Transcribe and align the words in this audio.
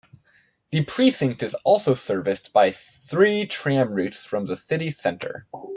The 0.71 0.83
precinct 0.83 1.43
is 1.43 1.53
also 1.63 1.93
serviced 1.93 2.51
by 2.51 2.71
three 2.71 3.45
tram 3.45 3.91
routes 3.93 4.25
from 4.25 4.47
the 4.47 4.55
city 4.55 4.89
centre. 4.89 5.45